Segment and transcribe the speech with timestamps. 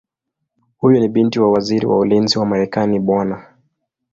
[0.77, 3.33] Huyu ni binti wa Waziri wa Ulinzi wa Marekani Bw.